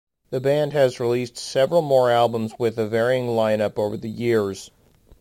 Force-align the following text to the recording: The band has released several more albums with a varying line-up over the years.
The 0.31 0.39
band 0.41 0.73
has 0.73 0.99
released 0.99 1.37
several 1.37 1.83
more 1.83 2.09
albums 2.09 2.53
with 2.57 2.79
a 2.79 2.87
varying 2.87 3.35
line-up 3.35 3.77
over 3.77 3.97
the 3.97 4.09
years. 4.09 4.71